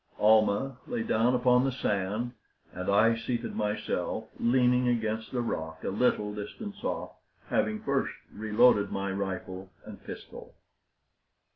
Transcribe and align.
Almah 0.17 0.77
lay 0.87 1.03
down 1.03 1.35
upon 1.35 1.63
the 1.63 1.71
sand, 1.71 2.31
and 2.73 2.89
I 2.89 3.15
seated 3.15 3.55
myself, 3.55 4.23
leaning 4.39 4.87
against 4.87 5.31
a 5.31 5.41
rock, 5.43 5.83
a 5.83 5.89
little 5.91 6.33
distance 6.33 6.83
off, 6.83 7.11
having 7.49 7.83
first 7.83 8.13
reloaded 8.33 8.91
my 8.91 9.11
rifle 9.11 9.69
and 9.85 10.03
pistol. 10.03 10.55